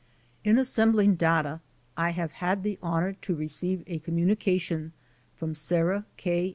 In 0.43 0.57
assembling 0.57 1.13
data 1.13 1.61
I 1.95 2.09
have 2.09 2.31
had 2.31 2.63
the 2.63 2.79
honor 2.81 3.13
to 3.21 3.35
receive 3.35 3.83
a 3.85 3.99
com 3.99 4.15
munication 4.17 4.93
from 5.35 5.53
Sarah 5.53 6.07
K. 6.17 6.49